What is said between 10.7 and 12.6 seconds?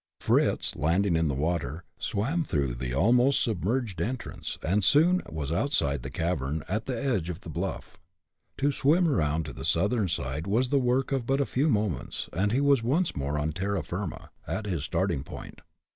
work of but a few moments, and